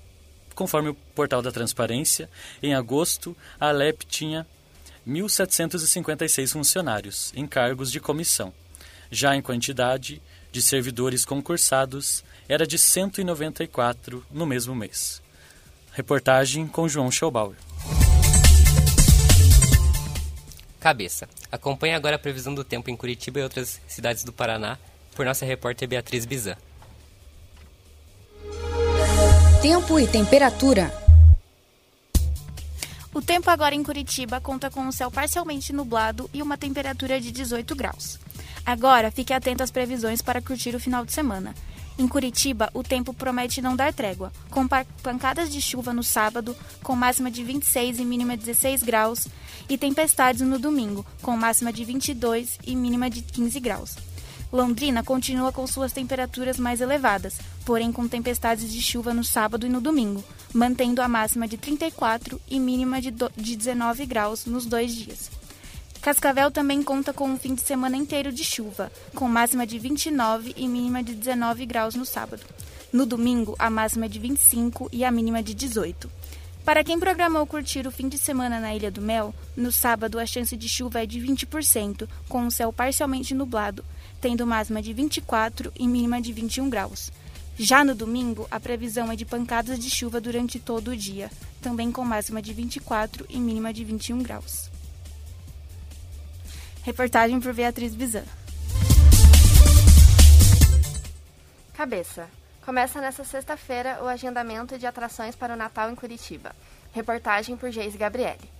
conforme 0.55 0.91
o 0.91 0.95
portal 0.95 1.43
da 1.43 1.51
Transparência, 1.51 2.31
em 2.63 2.75
agosto, 2.75 3.37
a 3.59 3.69
Alep 3.69 4.05
tinha 4.07 4.47
1.756 5.07 6.53
funcionários 6.53 7.33
em 7.35 7.47
cargos 7.47 7.91
de 7.91 8.01
comissão. 8.01 8.53
Já 9.11 9.35
em 9.35 9.43
quantidade 9.43 10.23
de 10.53 10.63
servidores 10.63 11.25
concursados, 11.25 12.25
era 12.49 12.67
de 12.67 12.79
194 12.79 14.25
no 14.31 14.47
mesmo 14.47 14.75
mês. 14.75 15.23
Reportagem 15.93 16.67
com 16.67 16.89
João 16.89 17.11
Schaubauer. 17.11 17.57
Cabeça. 20.79 21.29
Acompanhe 21.51 21.95
agora 21.95 22.17
a 22.17 22.19
previsão 22.19 22.55
do 22.55 22.63
tempo 22.63 22.89
em 22.89 22.97
Curitiba 22.97 23.41
e 23.41 23.43
outras 23.43 23.81
cidades 23.89 24.23
do 24.23 24.33
Paraná 24.33 24.79
por 25.15 25.27
nossa 25.27 25.45
repórter 25.45 25.89
Beatriz 25.89 26.25
Bizan. 26.25 26.57
Tempo 29.61 29.99
e 29.99 30.07
temperatura. 30.07 30.95
O 33.13 33.21
tempo 33.21 33.51
agora 33.51 33.75
em 33.75 33.83
Curitiba 33.83 34.41
conta 34.41 34.71
com 34.71 34.83
um 34.83 34.93
céu 34.93 35.11
parcialmente 35.11 35.73
nublado 35.73 36.31
e 36.33 36.41
uma 36.41 36.57
temperatura 36.57 37.21
de 37.21 37.33
18 37.33 37.75
graus. 37.75 38.21
Agora, 38.65 39.11
fique 39.11 39.33
atento 39.33 39.65
às 39.65 39.73
previsões 39.73 40.23
para 40.23 40.41
curtir 40.41 40.77
o 40.77 40.81
final 40.81 41.05
de 41.05 41.13
semana. 41.13 41.57
Em 41.99 42.07
Curitiba, 42.07 42.71
o 42.73 42.85
tempo 42.85 43.13
promete 43.13 43.61
não 43.61 43.75
dar 43.75 43.93
trégua, 43.93 44.33
com 44.49 44.65
pancadas 45.03 45.51
de 45.51 45.61
chuva 45.61 45.93
no 45.93 46.05
sábado, 46.05 46.55
com 46.81 46.95
máxima 46.95 47.29
de 47.29 47.43
26 47.43 47.99
e 47.99 48.05
mínima 48.05 48.37
de 48.37 48.45
16 48.45 48.85
graus, 48.85 49.27
e 49.69 49.77
tempestades 49.77 50.43
no 50.43 50.61
domingo, 50.61 51.05
com 51.21 51.37
máxima 51.37 51.73
de 51.73 51.85
22 51.85 52.61
e 52.65 52.77
mínima 52.77 53.11
de 53.11 53.23
15 53.23 53.59
graus. 53.59 53.97
Londrina 54.53 55.03
continua 55.03 55.53
com 55.53 55.67
suas 55.67 55.93
temperaturas 55.93 56.59
mais 56.59 56.81
elevadas, 56.81 57.39
porém 57.67 57.93
com 57.93 58.09
tempestades 58.09 58.73
de 58.73 58.81
chuva 58.81 59.13
no 59.13 59.23
sábado 59.23 59.67
e 59.67 59.69
no 59.69 59.81
domingo, 59.81 60.25
mantendo 60.55 61.03
a 61.03 61.09
máxima 61.09 61.47
de 61.47 61.59
34 61.59 62.41
e 62.49 62.59
mínima 62.59 63.01
de 63.01 63.11
19 63.11 64.07
graus 64.07 64.47
nos 64.47 64.65
dois 64.65 64.95
dias. 64.95 65.31
Cascavel 66.01 66.51
também 66.51 66.83
conta 66.83 67.13
com 67.13 67.29
um 67.29 67.39
fim 67.39 67.55
de 67.55 67.61
semana 67.61 67.97
inteiro 67.97 68.33
de 68.33 68.43
chuva, 68.43 68.91
com 69.15 69.29
máxima 69.29 69.67
de 69.67 69.79
29 69.79 70.55
e 70.57 70.67
mínima 70.67 71.03
de 71.03 71.15
19 71.15 71.67
graus 71.67 71.95
no 71.95 72.07
sábado. 72.07 72.43
No 72.91 73.05
domingo, 73.05 73.55
a 73.59 73.69
máxima 73.69 74.07
é 74.07 74.09
de 74.09 74.19
25 74.19 74.89
e 74.91 75.05
a 75.05 75.11
mínima 75.11 75.43
de 75.43 75.53
18. 75.53 76.11
Para 76.65 76.85
quem 76.85 77.01
programou 77.01 77.47
curtir 77.47 77.87
o 77.87 77.91
fim 77.91 78.09
de 78.09 78.17
semana 78.17 78.61
na 78.61 78.75
Ilha 78.75 78.91
do 78.91 79.01
Mel, 79.01 79.35
no 79.57 79.73
sábado 79.73 80.19
a 80.19 80.27
chance 80.27 80.57
de 80.57 80.69
chuva 80.69 81.03
é 81.03 81.07
de 81.07 81.19
20%, 81.19 82.09
com 82.29 82.47
o 82.47 82.51
céu 82.51 82.73
parcialmente 82.73 83.35
nublado, 83.35 83.85
tendo 84.21 84.47
máxima 84.47 84.83
de 84.83 84.93
24 84.93 85.73
e 85.79 85.87
mínima 85.87 86.21
de 86.21 86.33
21 86.33 86.69
graus. 86.69 87.11
Já 87.59 87.85
no 87.85 87.95
domingo, 87.95 88.47
a 88.51 88.61
previsão 88.61 89.11
é 89.11 89.17
de 89.17 89.25
pancadas 89.25 89.79
de 89.79 89.91
chuva 89.91 90.21
durante 90.21 90.61
todo 90.61 90.93
o 90.93 90.97
dia, 90.97 91.31
também 91.61 91.91
com 91.91 92.05
máxima 92.05 92.41
de 92.41 92.53
24 92.53 93.27
e 93.29 93.39
mínima 93.41 93.73
de 93.73 93.85
21 93.85 94.23
graus. 94.23 94.71
Reportagem 96.83 97.41
por 97.41 97.53
Beatriz 97.53 97.95
Bizan. 97.95 98.25
Cabeça. 101.75 102.29
Começa 102.65 103.01
nesta 103.01 103.25
sexta-feira 103.25 103.99
o 104.03 104.07
agendamento 104.07 104.79
de 104.79 104.87
atrações 104.87 105.35
para 105.35 105.55
o 105.55 105.57
Natal 105.57 105.91
em 105.91 105.95
Curitiba. 105.95 106.55
Reportagem 106.93 107.57
por 107.57 107.71
Geise 107.71 107.97
Gabriele. 107.99 108.58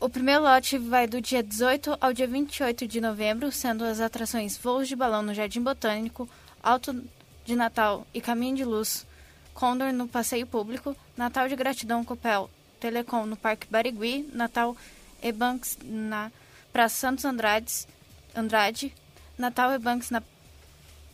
O 0.00 0.08
primeiro 0.08 0.42
lote 0.42 0.78
vai 0.78 1.06
do 1.06 1.20
dia 1.20 1.44
18 1.44 1.96
ao 2.00 2.12
dia 2.12 2.26
28 2.26 2.88
de 2.88 3.00
novembro, 3.00 3.52
sendo 3.52 3.84
as 3.84 4.00
atrações 4.00 4.58
voos 4.58 4.88
de 4.88 4.96
balão 4.96 5.22
no 5.22 5.32
Jardim 5.32 5.62
Botânico, 5.62 6.28
alto 6.60 7.00
de 7.44 7.54
Natal 7.54 8.04
e 8.12 8.20
Caminho 8.20 8.56
de 8.56 8.64
Luz, 8.64 9.06
Condor 9.54 9.92
no 9.92 10.08
Passeio 10.08 10.44
Público, 10.44 10.96
Natal 11.16 11.48
de 11.48 11.54
Gratidão 11.54 12.04
Copel, 12.04 12.50
Telecom 12.80 13.26
no 13.26 13.36
Parque 13.36 13.68
Barigui, 13.70 14.28
Natal 14.32 14.76
e 15.22 15.30
Banks 15.30 15.78
na 15.84 16.32
Praça 16.72 16.96
Santos 16.96 17.24
Andrades, 17.24 17.86
Andrade, 18.34 18.94
Natal 19.36 19.72
e 19.72 19.78
Banks 19.78 20.10
na 20.10 20.22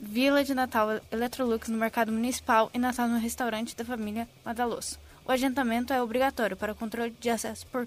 Vila 0.00 0.44
de 0.44 0.54
Natal 0.54 1.00
Electrolux 1.11 1.68
no 1.68 1.78
Mercado 1.78 2.12
Municipal 2.12 2.71
e 2.75 2.78
Natal 2.78 3.09
no 3.09 3.18
Restaurante 3.18 3.76
da 3.76 3.85
Família 3.85 4.28
Madaloso. 4.44 4.99
O 5.25 5.33
agendamento 5.33 5.92
é 5.92 6.02
obrigatório 6.02 6.56
para 6.56 6.73
o 6.73 6.75
controle 6.75 7.14
de 7.18 7.30
acesso 7.30 7.66
por 7.68 7.87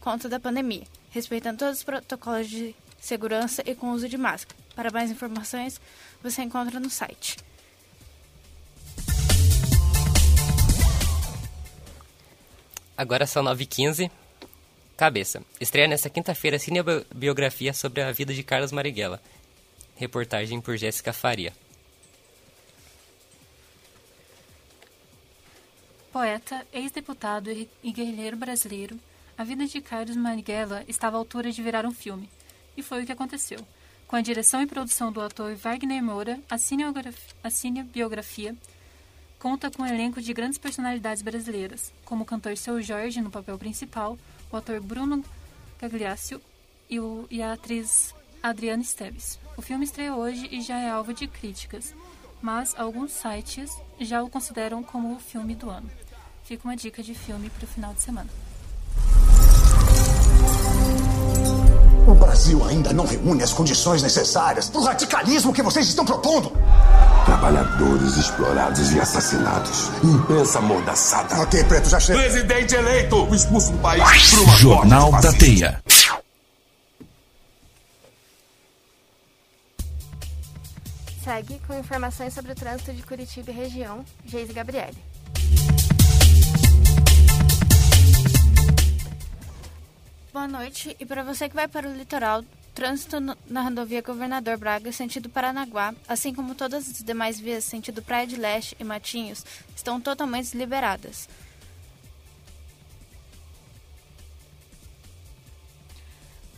conta 0.00 0.28
da 0.28 0.40
pandemia, 0.40 0.84
respeitando 1.10 1.58
todos 1.58 1.78
os 1.78 1.84
protocolos 1.84 2.48
de 2.48 2.74
segurança 3.00 3.62
e 3.64 3.74
com 3.74 3.92
uso 3.92 4.08
de 4.08 4.18
máscara. 4.18 4.58
Para 4.74 4.90
mais 4.90 5.10
informações, 5.10 5.80
você 6.22 6.42
encontra 6.42 6.80
no 6.80 6.90
site. 6.90 7.36
Agora 12.96 13.26
são 13.26 13.44
9h15. 13.44 14.10
Cabeça. 15.02 15.42
Estreia 15.60 15.88
nesta 15.88 16.08
quinta-feira 16.08 16.56
a 16.56 16.60
cinebiografia 16.60 17.72
sobre 17.72 18.02
a 18.02 18.12
vida 18.12 18.32
de 18.32 18.44
Carlos 18.44 18.70
Marighella. 18.70 19.20
Reportagem 19.96 20.60
por 20.60 20.76
Jéssica 20.76 21.12
Faria. 21.12 21.52
Poeta, 26.12 26.64
ex-deputado 26.72 27.50
e 27.50 27.90
guerrilheiro 27.90 28.36
brasileiro, 28.36 28.96
a 29.36 29.42
vida 29.42 29.66
de 29.66 29.80
Carlos 29.80 30.14
Marighella 30.14 30.84
estava 30.86 31.16
à 31.16 31.18
altura 31.18 31.50
de 31.50 31.60
virar 31.60 31.84
um 31.84 31.92
filme. 31.92 32.30
E 32.76 32.80
foi 32.80 33.02
o 33.02 33.04
que 33.04 33.10
aconteceu. 33.10 33.58
Com 34.06 34.14
a 34.14 34.20
direção 34.20 34.62
e 34.62 34.66
produção 34.68 35.10
do 35.10 35.20
ator 35.20 35.56
Wagner 35.56 36.00
Moura, 36.00 36.38
a 36.48 37.50
cinebiografia 37.50 38.54
conta 39.36 39.68
com 39.68 39.82
um 39.82 39.86
elenco 39.86 40.22
de 40.22 40.32
grandes 40.32 40.58
personalidades 40.58 41.22
brasileiras, 41.22 41.92
como 42.04 42.22
o 42.22 42.24
cantor 42.24 42.56
Seu 42.56 42.80
Jorge 42.80 43.20
no 43.20 43.32
papel 43.32 43.58
principal, 43.58 44.16
o 44.52 44.56
ator 44.56 44.80
Bruno 44.80 45.24
Gagliasso 45.80 46.40
e, 46.88 47.00
o, 47.00 47.26
e 47.30 47.42
a 47.42 47.54
atriz 47.54 48.14
Adriana 48.42 48.82
Esteves. 48.82 49.38
O 49.56 49.62
filme 49.62 49.84
estreia 49.84 50.14
hoje 50.14 50.48
e 50.50 50.60
já 50.60 50.78
é 50.78 50.90
alvo 50.90 51.14
de 51.14 51.26
críticas, 51.26 51.94
mas 52.40 52.74
alguns 52.78 53.12
sites 53.12 53.70
já 53.98 54.22
o 54.22 54.28
consideram 54.28 54.82
como 54.82 55.14
o 55.14 55.18
filme 55.18 55.54
do 55.54 55.70
ano. 55.70 55.90
Fica 56.44 56.68
uma 56.68 56.76
dica 56.76 57.02
de 57.02 57.14
filme 57.14 57.48
para 57.50 57.64
o 57.64 57.68
final 57.68 57.94
de 57.94 58.02
semana. 58.02 58.28
O 62.06 62.14
Brasil 62.14 62.62
ainda 62.64 62.92
não 62.92 63.06
reúne 63.06 63.42
as 63.42 63.52
condições 63.52 64.02
necessárias 64.02 64.68
para 64.68 64.80
o 64.80 64.84
radicalismo 64.84 65.52
que 65.52 65.62
vocês 65.62 65.88
estão 65.88 66.04
propondo. 66.04 66.52
Trabalhadores 67.24 68.16
explorados 68.16 68.92
e 68.92 69.00
assassinados. 69.00 69.90
Imprensa 70.02 70.58
amordaçada. 70.58 71.40
Ok, 71.40 71.64
preto, 71.64 71.88
já 71.88 72.00
chega. 72.00 72.18
Presidente 72.18 72.74
eleito! 72.74 73.34
Expulso 73.34 73.72
do 73.72 73.78
país 73.78 74.30
por 74.30 74.40
uma 74.40 74.56
Jornal 74.56 75.12
da 75.20 75.32
Teia. 75.32 75.82
Segue 81.22 81.60
com 81.66 81.78
informações 81.78 82.34
sobre 82.34 82.50
o 82.50 82.54
trânsito 82.54 82.92
de 82.92 83.02
Curitiba 83.02 83.52
e 83.52 83.54
região, 83.54 84.04
Geise 84.26 84.52
Gabriele. 84.52 84.98
Boa 90.32 90.48
noite. 90.48 90.96
E 90.98 91.06
para 91.06 91.22
você 91.22 91.48
que 91.48 91.54
vai 91.54 91.68
para 91.68 91.88
o 91.88 91.94
litoral, 91.94 92.42
trânsito 92.74 93.16
na 93.20 93.62
rodovia 93.62 94.02
Governador 94.02 94.56
Braga, 94.56 94.90
sentido 94.92 95.28
Paranaguá, 95.28 95.94
assim 96.08 96.34
como 96.34 96.54
todas 96.54 96.88
as 96.88 97.02
demais 97.02 97.38
vias 97.38 97.64
sentido 97.64 98.02
Praia 98.02 98.26
de 98.26 98.36
Leste 98.36 98.76
e 98.78 98.84
Matinhos, 98.84 99.44
estão 99.76 100.00
totalmente 100.00 100.56
liberadas. 100.56 101.28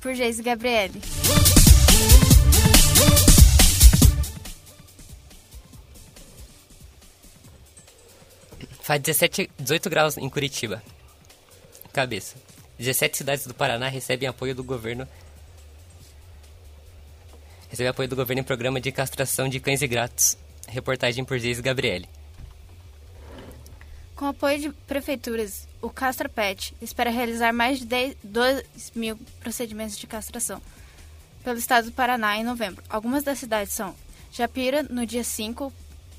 Por 0.00 0.14
Geise 0.14 0.42
Gabriele. 0.42 1.00
Faz 8.82 9.00
17, 9.00 9.50
18 9.58 9.88
graus 9.88 10.18
em 10.18 10.28
Curitiba. 10.28 10.82
Cabeça. 11.90 12.36
17 12.78 13.16
cidades 13.16 13.46
do 13.46 13.54
Paraná 13.54 13.88
recebem 13.88 14.28
apoio 14.28 14.54
do 14.54 14.62
governo. 14.62 15.08
Recebem 17.74 17.90
apoio 17.90 18.08
do 18.08 18.14
governo 18.14 18.40
em 18.40 18.44
programa 18.44 18.80
de 18.80 18.92
castração 18.92 19.48
de 19.48 19.58
cães 19.58 19.82
e 19.82 19.88
gatos. 19.88 20.38
Reportagem 20.68 21.24
por 21.24 21.36
Geis 21.40 21.58
Gabriele. 21.58 22.08
Com 24.14 24.26
apoio 24.26 24.60
de 24.60 24.70
prefeituras, 24.86 25.66
o 25.82 25.90
Castra 25.90 26.28
Pet 26.28 26.72
espera 26.80 27.10
realizar 27.10 27.52
mais 27.52 27.80
de 27.80 27.86
10, 27.86 28.16
2 28.22 28.92
mil 28.94 29.18
procedimentos 29.40 29.98
de 29.98 30.06
castração 30.06 30.62
pelo 31.42 31.58
estado 31.58 31.86
do 31.86 31.90
Paraná 31.90 32.36
em 32.36 32.44
novembro. 32.44 32.80
Algumas 32.88 33.24
das 33.24 33.40
cidades 33.40 33.72
são 33.72 33.92
Japira, 34.30 34.84
no 34.84 35.04
dia 35.04 35.24
5, 35.24 35.72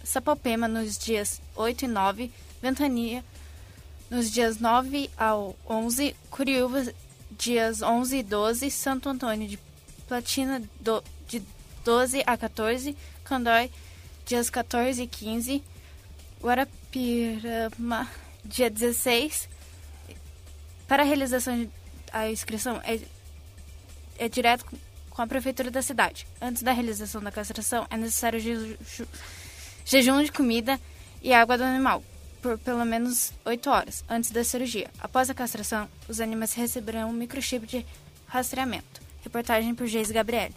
Sapopema, 0.03 0.67
nos 0.67 0.97
dias 0.97 1.41
8 1.55 1.85
e 1.85 1.87
9, 1.87 2.31
Ventania, 2.61 3.23
nos 4.09 4.29
dias 4.29 4.59
9 4.59 5.09
ao 5.17 5.55
11, 5.69 6.17
Curiúva, 6.29 6.93
dias 7.31 7.81
11 7.81 8.17
e 8.17 8.23
12, 8.23 8.69
Santo 8.71 9.07
Antônio 9.07 9.47
de 9.47 9.57
Platina, 10.05 10.61
do, 10.81 11.01
de 11.27 11.41
12 11.83 12.23
a 12.25 12.38
14, 12.38 12.95
Candói, 13.23 13.71
dias 14.25 14.49
14 14.49 15.03
e 15.03 15.07
15, 15.07 15.63
Guarapirama, 16.41 18.09
dia 18.43 18.69
16. 18.69 19.49
Para 20.88 21.03
a 21.03 21.05
realização 21.05 21.69
da 22.11 22.29
inscrição 22.29 22.81
é, 22.83 22.99
é 24.17 24.29
direto 24.29 24.65
com 25.09 25.21
a 25.21 25.27
prefeitura 25.27 25.71
da 25.71 25.81
cidade. 25.81 26.27
Antes 26.41 26.61
da 26.61 26.71
realização 26.71 27.21
da 27.21 27.31
castração, 27.31 27.88
é 27.89 27.97
necessário 27.97 28.39
jejum 29.85 30.23
de 30.23 30.31
comida 30.31 30.79
e 31.21 31.33
água 31.33 31.57
do 31.57 31.63
animal 31.63 32.03
por 32.45 32.59
pelo 32.59 32.85
menos 32.85 33.33
8 33.43 33.69
horas 33.71 34.05
antes 34.07 34.29
da 34.29 34.43
cirurgia. 34.43 34.91
Após 34.99 35.31
a 35.31 35.33
castração, 35.33 35.89
os 36.07 36.21
animais 36.21 36.53
receberão 36.53 37.09
um 37.09 37.13
microchip 37.13 37.65
de 37.65 37.83
rastreamento. 38.27 39.01
Reportagem 39.23 39.73
por 39.73 39.88
Geis 39.88 40.11
Gabriele. 40.11 40.53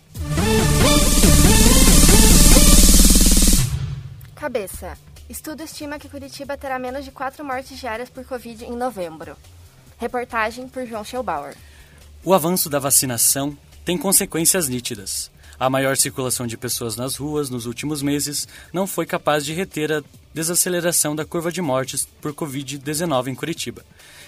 Cabeça. 4.38 4.96
Estudo 5.28 5.64
estima 5.64 5.98
que 5.98 6.08
Curitiba 6.08 6.56
terá 6.56 6.78
menos 6.78 7.04
de 7.04 7.10
4 7.10 7.44
mortes 7.44 7.76
diárias 7.76 8.08
por 8.08 8.24
Covid 8.24 8.64
em 8.64 8.76
novembro. 8.76 9.36
Reportagem 9.98 10.68
por 10.68 10.86
João 10.86 11.02
Schelbauer. 11.02 11.56
O 12.22 12.32
avanço 12.32 12.70
da 12.70 12.78
vacinação 12.78 13.58
tem 13.84 13.98
consequências 13.98 14.68
nítidas. 14.68 15.28
A 15.58 15.68
maior 15.68 15.96
circulação 15.96 16.46
de 16.46 16.56
pessoas 16.56 16.94
nas 16.94 17.16
ruas 17.16 17.50
nos 17.50 17.66
últimos 17.66 18.00
meses 18.00 18.46
não 18.72 18.86
foi 18.86 19.04
capaz 19.04 19.44
de 19.44 19.52
reter 19.52 19.90
a 19.90 20.04
desaceleração 20.32 21.16
da 21.16 21.24
curva 21.24 21.50
de 21.50 21.60
mortes 21.60 22.06
por 22.20 22.32
Covid-19 22.32 23.26
em 23.26 23.34
Curitiba. 23.34 23.84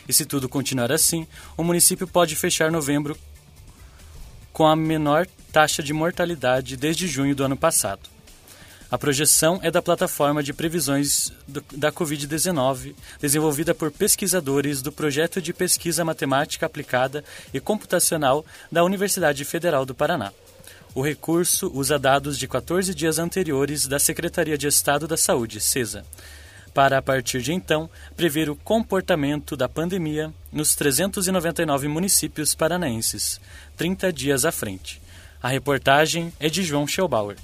E 0.08 0.12
se 0.12 0.24
tudo 0.24 0.48
continuar 0.48 0.90
assim, 0.90 1.24
o 1.56 1.62
município 1.62 2.08
pode 2.08 2.34
fechar 2.34 2.72
novembro 2.72 3.16
com 4.52 4.66
a 4.66 4.74
menor 4.74 5.28
taxa 5.52 5.84
de 5.84 5.92
mortalidade 5.92 6.76
desde 6.76 7.06
junho 7.06 7.36
do 7.36 7.44
ano 7.44 7.56
passado. 7.56 8.10
A 8.90 8.98
projeção 8.98 9.60
é 9.62 9.70
da 9.70 9.80
plataforma 9.80 10.42
de 10.42 10.52
previsões 10.52 11.32
do, 11.46 11.62
da 11.76 11.92
Covid-19, 11.92 12.92
desenvolvida 13.20 13.72
por 13.72 13.92
pesquisadores 13.92 14.82
do 14.82 14.90
Projeto 14.90 15.40
de 15.40 15.52
Pesquisa 15.52 16.04
Matemática 16.04 16.66
Aplicada 16.66 17.24
e 17.54 17.60
Computacional 17.60 18.44
da 18.70 18.82
Universidade 18.82 19.44
Federal 19.44 19.86
do 19.86 19.94
Paraná. 19.94 20.32
O 20.92 21.02
recurso 21.02 21.70
usa 21.72 22.00
dados 22.00 22.36
de 22.36 22.48
14 22.48 22.92
dias 22.92 23.20
anteriores 23.20 23.86
da 23.86 24.00
Secretaria 24.00 24.58
de 24.58 24.66
Estado 24.66 25.06
da 25.06 25.16
Saúde, 25.16 25.60
CESA, 25.60 26.04
para, 26.74 26.98
a 26.98 27.02
partir 27.02 27.42
de 27.42 27.52
então, 27.52 27.88
prever 28.16 28.50
o 28.50 28.56
comportamento 28.56 29.56
da 29.56 29.68
pandemia 29.68 30.34
nos 30.52 30.74
399 30.74 31.86
municípios 31.86 32.56
paranaenses, 32.56 33.40
30 33.76 34.12
dias 34.12 34.44
à 34.44 34.50
frente. 34.50 35.00
A 35.40 35.48
reportagem 35.48 36.32
é 36.40 36.48
de 36.48 36.64
João 36.64 36.88
Schelbauer. 36.88 37.36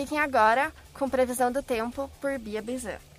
Fiquem 0.00 0.18
agora 0.18 0.72
com 0.94 1.10
previsão 1.10 1.52
do 1.52 1.62
tempo 1.62 2.10
por 2.22 2.38
Bia 2.38 2.62
Bizan. 2.62 3.09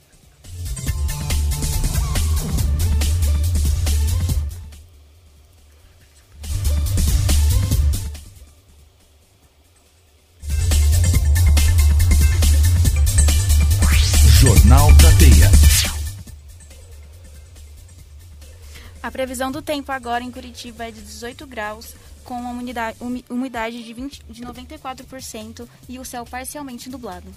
A 19.11 19.19
previsão 19.21 19.51
do 19.51 19.61
tempo 19.61 19.91
agora 19.91 20.23
em 20.23 20.31
Curitiba 20.31 20.87
é 20.87 20.91
de 20.91 21.01
18 21.01 21.45
graus, 21.45 21.95
com 22.23 22.35
uma 22.35 22.51
umidade, 22.51 22.97
umidade 23.29 23.83
de, 23.83 23.93
20, 23.93 24.23
de 24.29 24.41
94% 24.41 25.67
e 25.89 25.99
o 25.99 26.05
céu 26.05 26.23
parcialmente 26.23 26.89
nublado. 26.89 27.27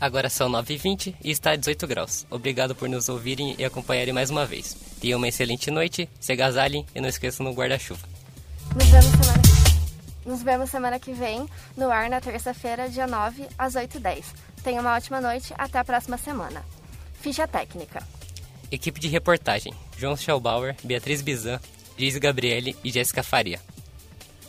Agora 0.00 0.30
são 0.30 0.48
9h20 0.48 1.16
e 1.24 1.32
está 1.32 1.50
a 1.50 1.56
18 1.56 1.88
graus. 1.88 2.24
Obrigado 2.30 2.72
por 2.72 2.88
nos 2.88 3.08
ouvirem 3.08 3.56
e 3.58 3.64
acompanharem 3.64 4.14
mais 4.14 4.30
uma 4.30 4.46
vez. 4.46 4.76
Tenham 5.00 5.18
uma 5.18 5.26
excelente 5.26 5.72
noite, 5.72 6.08
se 6.20 6.30
agasalhem 6.30 6.86
e 6.94 7.00
não 7.00 7.08
esqueçam 7.08 7.44
no 7.44 7.52
guarda-chuva. 7.52 8.06
Nos 8.76 8.88
vemos 8.90 9.10
semana 9.10 9.42
nos 10.24 10.42
vemos 10.44 10.70
semana 10.70 11.00
que 11.00 11.12
vem, 11.12 11.48
no 11.76 11.90
ar 11.90 12.08
na 12.08 12.20
terça-feira, 12.20 12.88
dia 12.88 13.08
9, 13.08 13.48
às 13.58 13.74
8h10. 13.74 14.22
Tenha 14.62 14.80
uma 14.80 14.94
ótima 14.94 15.20
noite, 15.20 15.52
até 15.58 15.80
a 15.80 15.84
próxima 15.84 16.16
semana. 16.16 16.64
Ficha 17.14 17.48
técnica. 17.48 18.00
Equipe 18.72 18.98
de 18.98 19.06
reportagem: 19.06 19.74
João 19.98 20.16
Schaubauer, 20.16 20.74
Beatriz 20.82 21.20
Bizan, 21.20 21.60
Liz 21.98 22.16
Gabriele 22.16 22.74
e 22.82 22.90
Jéssica 22.90 23.22
Faria. 23.22 23.60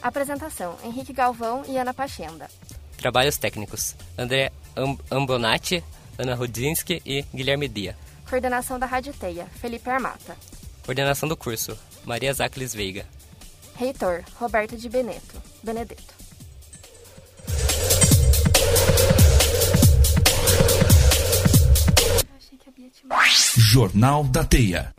Apresentação: 0.02 0.78
Henrique 0.82 1.12
Galvão 1.12 1.64
e 1.68 1.78
Ana 1.78 1.94
Pachenda. 1.94 2.50
Trabalhos 2.96 3.38
técnicos: 3.38 3.98
André 4.18 4.50
Ambonati, 5.12 5.84
Ana 6.18 6.36
Rudzinski 6.36 7.02
e 7.06 7.24
Guilherme 7.36 7.68
Dia. 7.68 7.98
Coordenação 8.30 8.80
da 8.80 8.86
Rádio 8.86 9.14
Teia: 9.14 9.46
Felipe 9.60 9.90
Armata. 9.90 10.38
Coordenação 10.86 11.28
do 11.28 11.36
curso: 11.36 11.78
Maria 12.06 12.34
Zacles 12.34 12.74
Veiga. 12.74 13.06
Reitor: 13.76 14.24
Roberto 14.40 14.78
de 14.78 14.88
Beneto. 14.88 15.42
Benedetto. 15.62 16.23
Jornal 23.58 24.24
da 24.26 24.44
Teia. 24.44 24.94